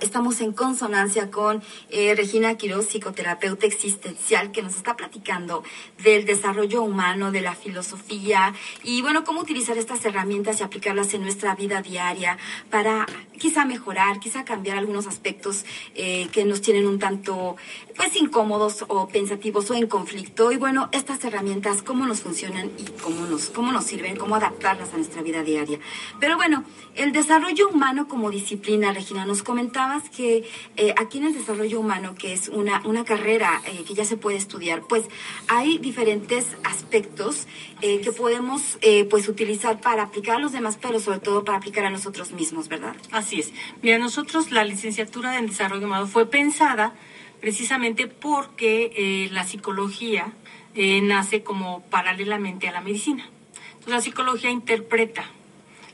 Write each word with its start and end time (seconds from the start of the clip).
Estamos 0.00 0.40
en 0.40 0.52
consonancia 0.52 1.32
con 1.32 1.60
eh, 1.90 2.14
Regina 2.14 2.56
Quiroz, 2.56 2.86
psicoterapeuta 2.86 3.66
existencial, 3.66 4.52
que 4.52 4.62
nos 4.62 4.76
está 4.76 4.94
platicando 4.94 5.64
del 6.04 6.24
desarrollo 6.24 6.84
humano, 6.84 7.32
de 7.32 7.40
la 7.40 7.56
filosofía 7.56 8.54
y, 8.84 9.02
bueno, 9.02 9.24
cómo 9.24 9.40
utilizar 9.40 9.76
estas 9.76 10.04
herramientas 10.04 10.60
y 10.60 10.62
aplicarlas 10.62 11.14
en 11.14 11.22
nuestra 11.22 11.56
vida 11.56 11.82
diaria 11.82 12.38
para 12.70 13.06
quizá 13.40 13.64
mejorar, 13.64 14.20
quizá 14.20 14.44
cambiar 14.44 14.78
algunos 14.78 15.08
aspectos 15.08 15.64
eh, 15.96 16.28
que 16.30 16.44
nos 16.44 16.60
tienen 16.60 16.86
un 16.86 17.00
tanto, 17.00 17.56
pues, 17.96 18.14
incómodos 18.14 18.84
o 18.86 19.08
pensativos 19.08 19.68
o 19.72 19.74
en 19.74 19.88
conflicto. 19.88 20.52
Y, 20.52 20.58
bueno, 20.58 20.90
estas 20.92 21.24
herramientas, 21.24 21.82
cómo 21.82 22.06
nos 22.06 22.20
funcionan 22.20 22.70
y 22.78 22.84
cómo 23.02 23.26
nos, 23.26 23.50
cómo 23.50 23.72
nos 23.72 23.82
sirven, 23.82 24.14
cómo 24.14 24.36
adaptarlas 24.36 24.94
a 24.94 24.96
nuestra 24.96 25.22
vida 25.22 25.42
diaria. 25.42 25.80
Pero, 26.20 26.36
bueno, 26.36 26.62
el 26.94 27.10
desarrollo 27.10 27.68
humano 27.68 28.06
como 28.06 28.30
disciplina, 28.30 28.92
Regina, 28.92 29.24
nos 29.26 29.42
comenta 29.42 29.71
comentabas 29.72 30.10
que 30.10 30.44
eh, 30.76 30.94
aquí 30.98 31.18
en 31.18 31.24
el 31.24 31.34
desarrollo 31.34 31.80
humano, 31.80 32.14
que 32.14 32.32
es 32.34 32.48
una, 32.48 32.82
una 32.84 33.04
carrera 33.04 33.62
eh, 33.66 33.84
que 33.86 33.94
ya 33.94 34.04
se 34.04 34.16
puede 34.16 34.36
estudiar, 34.36 34.82
pues 34.82 35.04
hay 35.48 35.78
diferentes 35.78 36.46
aspectos 36.62 37.46
eh, 37.80 38.00
que 38.00 38.12
podemos 38.12 38.78
pues 39.08 39.28
utilizar 39.28 39.80
para 39.80 40.04
aplicar 40.04 40.36
a 40.36 40.38
los 40.38 40.52
demás, 40.52 40.78
pero 40.80 41.00
sobre 41.00 41.20
todo 41.20 41.44
para 41.44 41.58
aplicar 41.58 41.84
a 41.84 41.90
nosotros 41.90 42.32
mismos, 42.32 42.68
¿verdad? 42.68 42.94
Así 43.10 43.40
es. 43.40 43.52
Mira, 43.80 43.98
nosotros 43.98 44.50
la 44.50 44.64
licenciatura 44.64 45.38
en 45.38 45.46
desarrollo 45.46 45.86
humano 45.86 46.06
fue 46.06 46.26
pensada 46.26 46.94
precisamente 47.40 48.06
porque 48.06 49.28
la 49.32 49.44
psicología 49.44 50.32
nace 50.74 51.42
como 51.42 51.82
paralelamente 51.90 52.68
a 52.68 52.72
la 52.72 52.80
medicina. 52.80 53.24
Entonces, 53.72 53.94
la 53.94 54.00
psicología 54.00 54.50
interpreta 54.50 55.24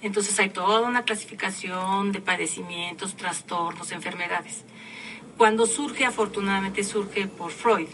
entonces 0.03 0.39
hay 0.39 0.51
toda 0.51 0.81
una 0.89 1.05
clasificación 1.05 2.13
de 2.13 2.21
padecimientos, 2.21 3.17
trastornos, 3.17 3.93
enfermedades. 3.93 4.65
Cuando 5.37 5.67
surge, 5.67 6.05
afortunadamente 6.05 6.85
surge 6.85 7.27
por 7.27 7.51
Freud, 7.51 7.89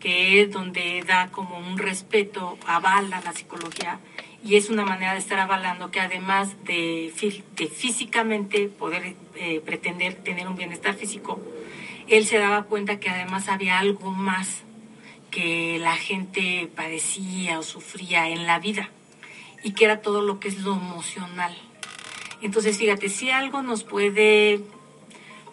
que 0.00 0.42
es 0.42 0.50
donde 0.50 1.02
da 1.06 1.28
como 1.30 1.58
un 1.58 1.78
respeto, 1.78 2.58
avala 2.66 3.20
la 3.24 3.32
psicología 3.32 4.00
y 4.44 4.56
es 4.56 4.68
una 4.68 4.84
manera 4.84 5.14
de 5.14 5.18
estar 5.18 5.38
avalando 5.38 5.90
que 5.90 6.00
además 6.00 6.54
de, 6.64 7.12
físicamente 7.74 8.68
poder 8.68 9.14
eh, 9.36 9.60
pretender 9.64 10.14
tener 10.14 10.46
un 10.46 10.56
bienestar 10.56 10.94
físico, 10.94 11.40
él 12.08 12.26
se 12.26 12.38
daba 12.38 12.64
cuenta 12.64 13.00
que 13.00 13.08
además 13.08 13.48
había 13.48 13.78
algo 13.78 14.10
más 14.10 14.62
que 15.30 15.78
la 15.78 15.96
gente 15.96 16.68
padecía 16.76 17.58
o 17.58 17.62
sufría 17.62 18.28
en 18.28 18.46
la 18.46 18.58
vida 18.58 18.90
y 19.64 19.72
que 19.72 19.86
era 19.86 20.02
todo 20.02 20.20
lo 20.20 20.38
que 20.38 20.48
es 20.48 20.60
lo 20.60 20.74
emocional. 20.74 21.56
Entonces, 22.42 22.76
fíjate, 22.76 23.08
si 23.08 23.30
algo 23.30 23.62
nos 23.62 23.82
puede, 23.82 24.60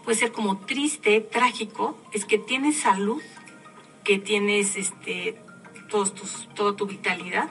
puede 0.04 0.18
ser 0.18 0.34
como 0.34 0.58
triste, 0.60 1.22
trágico, 1.22 1.98
es 2.12 2.26
que 2.26 2.38
tienes 2.38 2.78
salud, 2.78 3.22
que 4.04 4.20
tienes 4.20 4.76
este, 4.76 5.42
todos 5.90 6.14
tus, 6.14 6.50
toda 6.54 6.76
tu 6.76 6.86
vitalidad, 6.86 7.50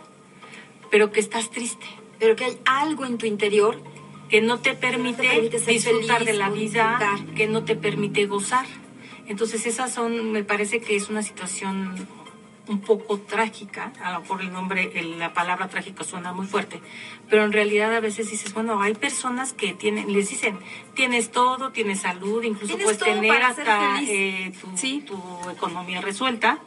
pero 0.91 1.11
que 1.11 1.21
estás 1.21 1.51
triste. 1.51 1.87
Pero 2.19 2.37
que 2.37 2.45
hay 2.45 2.59
algo 2.67 3.07
en 3.07 3.17
tu 3.17 3.25
interior 3.25 3.83
que 4.29 4.43
no 4.43 4.61
te 4.61 4.75
permite, 4.75 5.41
disfrutar 5.67 6.27
de 6.27 6.35
la 6.35 6.51
vida, 6.51 6.99
que 7.35 7.49
no 7.49 7.65
te 7.65 7.75
permite 7.77 8.27
gozar. 8.27 8.67
Entonces 9.27 9.65
esas 9.65 9.95
son, 9.95 10.33
me 10.33 10.45
parece 10.45 10.81
que 10.81 10.97
es 10.97 11.09
una 11.09 11.23
situación 11.23 11.95
un 12.71 12.81
poco 12.81 13.19
trágica, 13.19 13.93
a 14.01 14.13
lo 14.13 14.21
mejor 14.21 14.43
el 14.43 14.53
nombre, 14.53 14.93
la 15.19 15.35
palabra 15.35 15.67
trágica 15.67 16.05
suena 16.05 16.33
muy 16.33 16.47
fuerte, 16.47 16.81
pero 17.29 17.45
en 17.45 17.53
realidad 17.53 17.93
a 17.93 17.99
veces 17.99 18.31
dices, 18.31 18.55
bueno, 18.55 18.81
hay 18.81 18.95
personas 18.95 19.53
que 19.53 19.75
tienen, 19.75 20.13
les 20.13 20.31
dicen, 20.31 20.57
tienes 20.95 21.33
todo, 21.33 21.73
tienes 21.73 22.03
salud, 22.03 22.45
incluso 22.45 22.79
puedes 22.79 22.99
tener 22.99 23.43
hasta 23.43 24.01
eh, 24.03 24.53
tu, 25.05 25.21
economía 25.51 26.01
resuelta, 26.01 26.61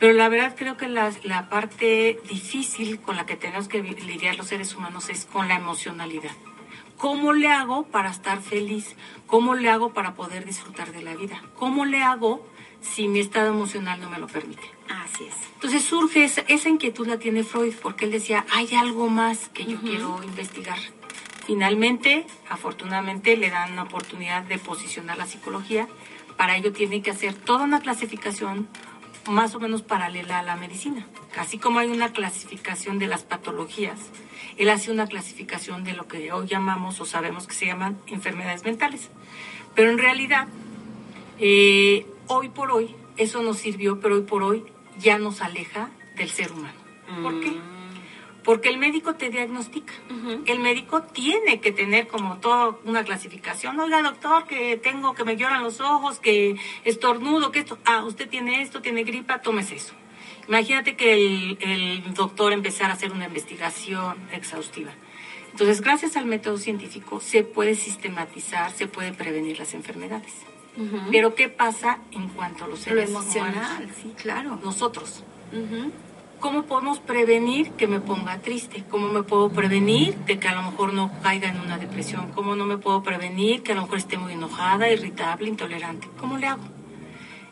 pero 0.00 0.14
la 0.14 0.28
verdad 0.28 0.56
creo 0.58 0.76
que 0.76 0.88
la, 0.88 1.12
la 1.22 1.48
parte 1.48 2.18
difícil 2.28 3.00
con 3.00 3.14
la 3.14 3.24
que 3.24 3.36
tenemos 3.36 3.68
que 3.68 3.82
lidiar 3.82 4.36
los 4.36 4.48
seres 4.48 4.74
humanos 4.74 5.10
es 5.10 5.26
con 5.26 5.46
la 5.46 5.54
emocionalidad. 5.54 6.32
¿Cómo 6.96 7.32
le 7.32 7.48
hago 7.48 7.84
para 7.84 8.10
estar 8.10 8.42
feliz? 8.42 8.96
¿Cómo 9.28 9.54
le 9.54 9.70
hago 9.70 9.94
para 9.94 10.14
poder 10.14 10.44
disfrutar 10.44 10.92
de 10.92 11.02
la 11.02 11.14
vida? 11.14 11.40
¿Cómo 11.54 11.84
le 11.84 12.02
hago 12.02 12.44
si 12.80 13.08
mi 13.08 13.20
estado 13.20 13.48
emocional 13.48 14.00
no 14.00 14.10
me 14.10 14.18
lo 14.18 14.26
permite? 14.26 14.62
Así 14.88 15.24
es. 15.24 15.34
Entonces 15.54 15.84
surge 15.84 16.24
esa, 16.24 16.68
inquietud 16.68 17.06
la 17.06 17.18
tiene 17.18 17.44
Freud 17.44 17.74
porque 17.82 18.06
él 18.06 18.10
decía, 18.10 18.44
hay 18.50 18.74
algo 18.74 19.08
más 19.08 19.48
que 19.50 19.64
yo 19.64 19.80
quiero 19.80 20.22
investigar. 20.22 20.78
Finalmente, 21.46 22.26
afortunadamente, 22.48 23.36
le 23.36 23.50
dan 23.50 23.76
la 23.76 23.82
oportunidad 23.82 24.42
de 24.44 24.58
posicionar 24.58 25.18
la 25.18 25.26
psicología. 25.26 25.88
Para 26.36 26.56
ello 26.56 26.72
tiene 26.72 27.02
que 27.02 27.10
hacer 27.10 27.34
toda 27.34 27.64
una 27.64 27.80
clasificación 27.80 28.68
más 29.28 29.54
o 29.54 29.60
menos 29.60 29.82
paralela 29.82 30.38
a 30.38 30.42
la 30.42 30.56
medicina. 30.56 31.06
Así 31.36 31.58
como 31.58 31.78
hay 31.78 31.88
una 31.88 32.12
clasificación 32.12 32.98
de 32.98 33.06
las 33.06 33.22
patologías, 33.22 33.98
él 34.56 34.68
hace 34.68 34.90
una 34.90 35.06
clasificación 35.06 35.84
de 35.84 35.92
lo 35.92 36.06
que 36.08 36.32
hoy 36.32 36.46
llamamos 36.46 37.00
o 37.00 37.04
sabemos 37.04 37.46
que 37.46 37.54
se 37.54 37.66
llaman 37.66 37.98
enfermedades 38.06 38.64
mentales. 38.64 39.10
Pero 39.74 39.90
en 39.90 39.98
realidad, 39.98 40.48
eh, 41.38 42.06
hoy 42.30 42.48
por 42.48 42.70
hoy, 42.70 42.94
eso 43.16 43.42
nos 43.42 43.58
sirvió, 43.58 43.98
pero 44.00 44.14
hoy 44.14 44.22
por 44.22 44.42
hoy 44.44 44.64
ya 44.98 45.18
nos 45.18 45.40
aleja 45.42 45.90
del 46.16 46.30
ser 46.30 46.52
humano. 46.52 46.78
¿Por 47.22 47.40
qué? 47.40 47.50
Mm. 47.50 47.80
Porque 48.44 48.68
el 48.68 48.78
médico 48.78 49.16
te 49.16 49.30
diagnostica. 49.30 49.92
El 50.46 50.60
médico 50.60 51.02
tiene 51.02 51.60
que 51.60 51.72
tener 51.72 52.06
como 52.06 52.38
toda 52.38 52.76
una 52.84 53.04
clasificación. 53.04 53.78
Oiga, 53.78 54.00
doctor, 54.00 54.46
que 54.46 54.76
tengo, 54.76 55.14
que 55.14 55.24
me 55.24 55.36
lloran 55.36 55.62
los 55.62 55.80
ojos, 55.80 56.20
que 56.20 56.56
estornudo, 56.84 57.50
que 57.50 57.58
esto. 57.58 57.78
Ah, 57.84 58.04
usted 58.04 58.28
tiene 58.28 58.62
esto, 58.62 58.80
tiene 58.80 59.02
gripa, 59.02 59.42
tómese 59.42 59.74
eso. 59.74 59.92
Imagínate 60.48 60.96
que 60.96 61.12
el, 61.12 61.58
el 61.60 62.14
doctor 62.14 62.52
empezara 62.52 62.90
a 62.90 62.94
hacer 62.94 63.12
una 63.12 63.26
investigación 63.26 64.16
exhaustiva. 64.32 64.92
Entonces, 65.50 65.80
gracias 65.80 66.16
al 66.16 66.26
método 66.26 66.56
científico, 66.56 67.20
se 67.20 67.42
puede 67.42 67.74
sistematizar, 67.74 68.70
se 68.70 68.86
puede 68.86 69.12
prevenir 69.12 69.58
las 69.58 69.74
enfermedades. 69.74 70.32
Pero 71.10 71.34
¿qué 71.34 71.48
pasa 71.48 71.98
en 72.12 72.28
cuanto 72.28 72.64
a 72.64 72.68
los 72.68 72.80
seres 72.80 73.10
Lo 73.10 73.18
emocional, 73.18 73.90
sí, 74.00 74.14
claro. 74.16 74.58
Nosotros. 74.62 75.22
¿Cómo 76.40 76.62
podemos 76.62 77.00
prevenir 77.00 77.72
que 77.72 77.86
me 77.86 78.00
ponga 78.00 78.38
triste? 78.38 78.84
¿Cómo 78.90 79.08
me 79.08 79.22
puedo 79.22 79.50
prevenir 79.50 80.16
de 80.24 80.38
que 80.38 80.48
a 80.48 80.54
lo 80.54 80.62
mejor 80.62 80.94
no 80.94 81.10
caiga 81.22 81.50
en 81.50 81.60
una 81.60 81.76
depresión? 81.76 82.32
¿Cómo 82.32 82.56
no 82.56 82.64
me 82.64 82.78
puedo 82.78 83.02
prevenir 83.02 83.62
que 83.62 83.72
a 83.72 83.74
lo 83.74 83.82
mejor 83.82 83.98
esté 83.98 84.16
muy 84.16 84.32
enojada, 84.32 84.90
irritable, 84.90 85.48
intolerante? 85.48 86.08
¿Cómo 86.18 86.38
le 86.38 86.46
hago? 86.46 86.62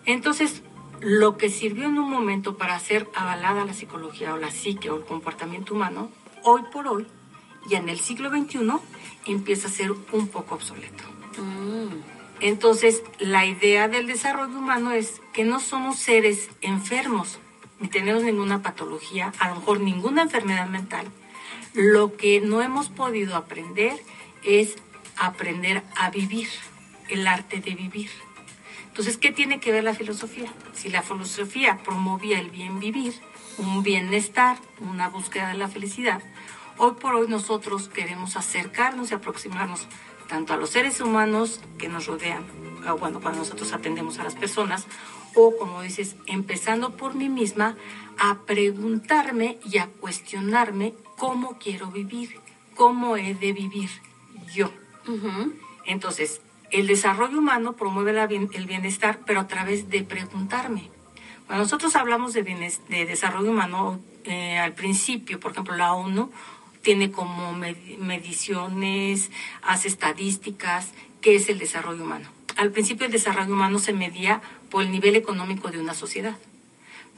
Entonces, 0.06 0.62
lo 1.00 1.36
que 1.36 1.50
sirvió 1.50 1.84
en 1.84 1.98
un 1.98 2.08
momento 2.08 2.56
para 2.56 2.76
hacer 2.76 3.06
avalada 3.14 3.66
la 3.66 3.74
psicología 3.74 4.32
o 4.32 4.38
la 4.38 4.50
psique 4.50 4.88
o 4.88 4.96
el 4.96 5.04
comportamiento 5.04 5.74
humano, 5.74 6.10
hoy 6.42 6.62
por 6.72 6.88
hoy, 6.88 7.06
y 7.68 7.74
en 7.74 7.90
el 7.90 8.00
siglo 8.00 8.30
XXI, 8.30 8.70
empieza 9.26 9.68
a 9.68 9.70
ser 9.70 9.92
un 9.92 10.28
poco 10.28 10.54
obsoleto. 10.54 11.04
Mm. 11.36 12.17
Entonces, 12.40 13.02
la 13.18 13.46
idea 13.46 13.88
del 13.88 14.06
desarrollo 14.06 14.58
humano 14.58 14.92
es 14.92 15.20
que 15.32 15.44
no 15.44 15.58
somos 15.58 15.98
seres 15.98 16.48
enfermos, 16.60 17.38
ni 17.80 17.88
tenemos 17.88 18.22
ninguna 18.22 18.62
patología, 18.62 19.32
a 19.38 19.48
lo 19.48 19.56
mejor 19.56 19.80
ninguna 19.80 20.22
enfermedad 20.22 20.68
mental. 20.68 21.06
Lo 21.74 22.16
que 22.16 22.40
no 22.40 22.62
hemos 22.62 22.88
podido 22.90 23.36
aprender 23.36 24.00
es 24.44 24.76
aprender 25.16 25.82
a 25.96 26.10
vivir, 26.10 26.48
el 27.08 27.26
arte 27.26 27.60
de 27.60 27.74
vivir. 27.74 28.10
Entonces, 28.86 29.16
¿qué 29.16 29.32
tiene 29.32 29.58
que 29.58 29.72
ver 29.72 29.84
la 29.84 29.94
filosofía? 29.94 30.52
Si 30.74 30.88
la 30.90 31.02
filosofía 31.02 31.78
promovía 31.84 32.38
el 32.38 32.50
bien 32.50 32.78
vivir, 32.78 33.14
un 33.58 33.82
bienestar, 33.82 34.58
una 34.80 35.08
búsqueda 35.08 35.48
de 35.48 35.54
la 35.54 35.68
felicidad, 35.68 36.22
hoy 36.76 36.92
por 37.00 37.14
hoy 37.14 37.26
nosotros 37.28 37.88
queremos 37.88 38.36
acercarnos 38.36 39.10
y 39.10 39.14
aproximarnos 39.14 39.86
tanto 40.28 40.52
a 40.52 40.56
los 40.56 40.70
seres 40.70 41.00
humanos 41.00 41.60
que 41.78 41.88
nos 41.88 42.06
rodean, 42.06 42.44
o 42.88 42.96
bueno, 42.98 43.20
cuando 43.20 43.40
nosotros 43.40 43.72
atendemos 43.72 44.18
a 44.18 44.24
las 44.24 44.34
personas, 44.34 44.86
o 45.34 45.56
como 45.56 45.82
dices, 45.82 46.16
empezando 46.26 46.96
por 46.96 47.14
mí 47.14 47.28
misma, 47.28 47.76
a 48.18 48.38
preguntarme 48.46 49.58
y 49.64 49.78
a 49.78 49.86
cuestionarme 49.86 50.94
cómo 51.16 51.58
quiero 51.58 51.88
vivir, 51.88 52.40
cómo 52.74 53.16
he 53.16 53.34
de 53.34 53.52
vivir 53.52 53.90
yo. 54.52 54.70
Entonces, 55.86 56.40
El 56.70 56.86
desarrollo 56.86 57.38
humano 57.38 57.72
promueve 57.72 58.12
el 58.52 58.66
bienestar, 58.66 59.20
pero 59.24 59.40
a 59.40 59.46
través 59.46 59.88
de 59.88 60.02
preguntarme. 60.02 60.90
Cuando 61.46 61.64
nosotros 61.64 61.96
hablamos 61.96 62.34
de, 62.34 62.42
de 62.42 63.06
desarrollo 63.06 63.50
humano, 63.50 64.00
eh, 64.24 64.58
al 64.58 64.74
principio, 64.74 65.40
por 65.40 65.52
ejemplo, 65.52 65.74
la 65.76 65.94
ONU 65.94 66.30
tiene 66.82 67.10
como 67.10 67.52
mediciones, 67.52 69.30
hace 69.62 69.88
estadísticas, 69.88 70.92
qué 71.20 71.34
es 71.34 71.48
el 71.48 71.58
desarrollo 71.58 72.04
humano. 72.04 72.28
Al 72.56 72.70
principio 72.70 73.06
el 73.06 73.12
desarrollo 73.12 73.52
humano 73.52 73.78
se 73.78 73.92
medía 73.92 74.40
por 74.70 74.82
el 74.82 74.90
nivel 74.90 75.16
económico 75.16 75.70
de 75.70 75.80
una 75.80 75.94
sociedad. 75.94 76.36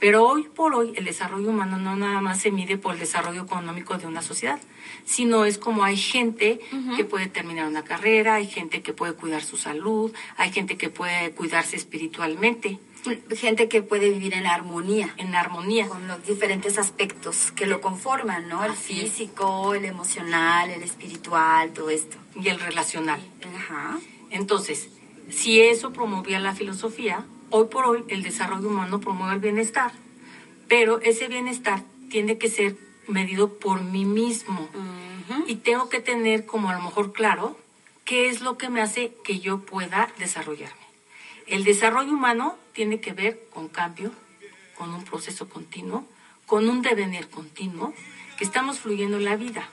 Pero 0.01 0.27
hoy 0.27 0.43
por 0.43 0.73
hoy 0.73 0.93
el 0.95 1.05
desarrollo 1.05 1.51
humano 1.51 1.77
no 1.77 1.95
nada 1.95 2.21
más 2.21 2.41
se 2.41 2.49
mide 2.49 2.75
por 2.75 2.95
el 2.95 2.99
desarrollo 2.99 3.43
económico 3.43 3.99
de 3.99 4.07
una 4.07 4.23
sociedad, 4.23 4.59
sino 5.05 5.45
es 5.45 5.59
como 5.59 5.83
hay 5.83 5.95
gente 5.95 6.59
que 6.97 7.05
puede 7.05 7.27
terminar 7.27 7.67
una 7.67 7.83
carrera, 7.83 8.33
hay 8.33 8.47
gente 8.47 8.81
que 8.81 8.93
puede 8.93 9.13
cuidar 9.13 9.43
su 9.43 9.57
salud, 9.57 10.11
hay 10.37 10.51
gente 10.51 10.75
que 10.75 10.89
puede 10.89 11.31
cuidarse 11.33 11.75
espiritualmente. 11.75 12.79
Gente 13.35 13.69
que 13.69 13.83
puede 13.83 14.09
vivir 14.09 14.33
en 14.33 14.47
armonía. 14.47 15.13
En 15.17 15.35
armonía. 15.35 15.87
Con 15.87 16.07
los 16.07 16.25
diferentes 16.25 16.79
aspectos 16.79 17.51
que 17.51 17.67
lo 17.67 17.79
conforman, 17.79 18.49
¿no? 18.49 18.65
el 18.65 18.73
físico, 18.73 19.75
el 19.75 19.85
emocional, 19.85 20.71
el 20.71 20.81
espiritual, 20.81 21.73
todo 21.73 21.91
esto. 21.91 22.17
Y 22.35 22.47
el 22.47 22.59
relacional. 22.59 23.21
Ajá. 23.55 23.99
Entonces, 24.31 24.89
si 25.29 25.61
eso 25.61 25.93
promovía 25.93 26.39
la 26.39 26.55
filosofía, 26.55 27.23
Hoy 27.53 27.65
por 27.65 27.85
hoy 27.85 28.05
el 28.07 28.23
desarrollo 28.23 28.69
humano 28.69 29.01
promueve 29.01 29.33
el 29.33 29.41
bienestar, 29.41 29.91
pero 30.69 31.01
ese 31.01 31.27
bienestar 31.27 31.83
tiene 32.09 32.37
que 32.37 32.49
ser 32.49 32.77
medido 33.09 33.59
por 33.59 33.81
mí 33.81 34.05
mismo 34.05 34.69
y 35.47 35.55
tengo 35.55 35.89
que 35.89 35.99
tener 35.99 36.45
como 36.45 36.69
a 36.69 36.75
lo 36.75 36.81
mejor 36.81 37.11
claro 37.11 37.59
qué 38.05 38.29
es 38.29 38.39
lo 38.39 38.57
que 38.57 38.69
me 38.69 38.81
hace 38.81 39.13
que 39.25 39.39
yo 39.41 39.59
pueda 39.59 40.09
desarrollarme. 40.17 40.79
El 41.45 41.65
desarrollo 41.65 42.13
humano 42.13 42.55
tiene 42.71 43.01
que 43.01 43.11
ver 43.11 43.43
con 43.53 43.67
cambio, 43.67 44.13
con 44.77 44.93
un 44.93 45.03
proceso 45.03 45.49
continuo, 45.49 46.05
con 46.45 46.69
un 46.69 46.81
devenir 46.81 47.27
continuo, 47.27 47.93
que 48.37 48.45
estamos 48.45 48.79
fluyendo 48.79 49.17
en 49.17 49.25
la 49.25 49.35
vida. 49.35 49.67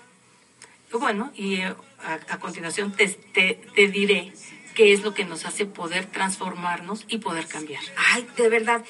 Bueno, 0.91 1.31
y 1.37 1.61
eh, 1.61 1.77
a, 2.01 2.39
continuación 2.41 2.91
te, 2.91 3.07
te 3.07 3.89
diré 3.89 4.33
qué 4.79 4.93
es 4.93 5.03
lo 5.03 5.13
que 5.13 5.25
nos 5.25 5.45
hace 5.45 5.67
poder 5.67 6.07
transformarnos 6.07 7.05
y 7.09 7.19
poder 7.19 7.49
cambiar. 7.49 7.83
Ay, 8.13 8.25
de 8.37 8.49
verdad. 8.49 8.85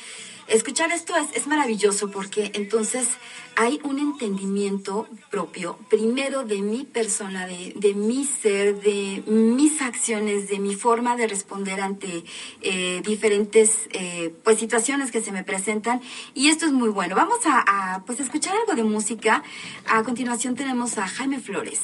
Escuchar 0.47 0.93
esto 0.93 1.15
es, 1.35 1.47
maravilloso 1.47 2.11
porque 2.11 2.51
entonces 2.53 3.09
hay 3.57 3.81
un 3.85 3.99
entendimiento 3.99 5.09
propio, 5.31 5.79
primero 5.89 6.45
de 6.45 6.61
mi 6.61 6.85
persona, 6.85 7.47
de, 7.47 7.73
de 7.75 7.95
mi 7.95 8.27
ser, 8.27 8.79
de 8.83 9.23
mis 9.27 9.81
acciones, 9.81 10.49
de 10.49 10.59
mi 10.59 10.75
forma 10.75 11.17
de 11.17 11.27
responder 11.27 11.81
ante 11.81 12.23
eh, 12.61 13.01
diferentes 13.03 13.89
eh, 13.93 14.35
pues 14.45 14.59
situaciones 14.59 15.11
que 15.11 15.23
se 15.23 15.33
me 15.33 15.43
presentan 15.43 16.03
y 16.35 16.49
esto 16.49 16.67
es 16.67 16.73
muy 16.73 16.91
bueno. 16.91 17.17
Vamos 17.17 17.41
a, 17.47 17.95
a 17.95 18.05
pues 18.05 18.21
escuchar 18.21 18.55
algo 18.57 18.75
de 18.75 18.85
música. 18.85 19.43
A 19.87 20.03
continuación 20.03 20.55
tenemos 20.55 20.99
a 20.99 21.09
Jaime 21.09 21.41
Flores. 21.41 21.81